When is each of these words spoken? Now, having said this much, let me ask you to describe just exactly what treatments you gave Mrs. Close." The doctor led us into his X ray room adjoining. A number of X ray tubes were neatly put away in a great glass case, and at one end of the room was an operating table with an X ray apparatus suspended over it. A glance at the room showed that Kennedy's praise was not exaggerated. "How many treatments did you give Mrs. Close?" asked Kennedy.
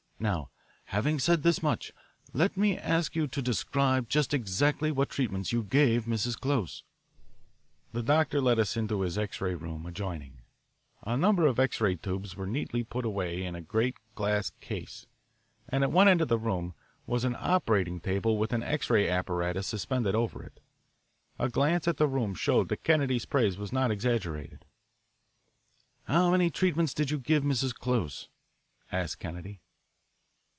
Now, 0.21 0.51
having 0.85 1.17
said 1.17 1.41
this 1.41 1.63
much, 1.63 1.91
let 2.31 2.55
me 2.55 2.77
ask 2.77 3.15
you 3.15 3.25
to 3.25 3.41
describe 3.41 4.07
just 4.07 4.35
exactly 4.35 4.91
what 4.91 5.09
treatments 5.09 5.51
you 5.51 5.63
gave 5.63 6.05
Mrs. 6.05 6.39
Close." 6.39 6.83
The 7.91 8.03
doctor 8.03 8.39
led 8.39 8.59
us 8.59 8.77
into 8.77 9.01
his 9.01 9.17
X 9.17 9.41
ray 9.41 9.55
room 9.55 9.87
adjoining. 9.87 10.37
A 11.01 11.17
number 11.17 11.47
of 11.47 11.59
X 11.59 11.81
ray 11.81 11.95
tubes 11.95 12.35
were 12.37 12.45
neatly 12.45 12.83
put 12.83 13.03
away 13.03 13.41
in 13.43 13.55
a 13.55 13.61
great 13.63 13.95
glass 14.13 14.51
case, 14.61 15.07
and 15.67 15.83
at 15.83 15.91
one 15.91 16.07
end 16.07 16.21
of 16.21 16.27
the 16.27 16.37
room 16.37 16.75
was 17.07 17.23
an 17.23 17.35
operating 17.39 17.99
table 17.99 18.37
with 18.37 18.53
an 18.53 18.61
X 18.61 18.91
ray 18.91 19.09
apparatus 19.09 19.65
suspended 19.65 20.13
over 20.13 20.43
it. 20.43 20.59
A 21.39 21.49
glance 21.49 21.87
at 21.87 21.97
the 21.97 22.07
room 22.07 22.35
showed 22.35 22.69
that 22.69 22.83
Kennedy's 22.83 23.25
praise 23.25 23.57
was 23.57 23.73
not 23.73 23.89
exaggerated. 23.89 24.65
"How 26.03 26.29
many 26.29 26.51
treatments 26.51 26.93
did 26.93 27.09
you 27.09 27.17
give 27.17 27.41
Mrs. 27.41 27.73
Close?" 27.73 28.29
asked 28.91 29.17
Kennedy. 29.17 29.61